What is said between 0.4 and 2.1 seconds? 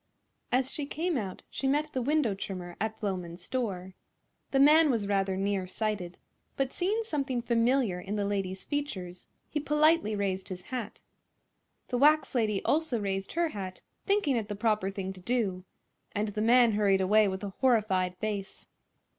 As she came out she met the